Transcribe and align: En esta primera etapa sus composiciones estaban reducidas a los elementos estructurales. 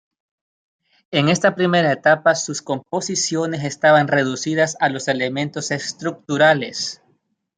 En 1.11 1.29
esta 1.29 1.53
primera 1.53 1.91
etapa 1.91 2.33
sus 2.33 2.63
composiciones 2.63 3.63
estaban 3.63 4.07
reducidas 4.07 4.75
a 4.79 4.89
los 4.89 5.07
elementos 5.07 5.69
estructurales. 5.69 7.03